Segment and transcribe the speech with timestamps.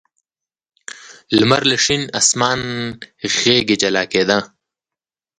[1.37, 2.61] لمر له شین اسمان
[3.39, 4.37] غېږې جلا کېده.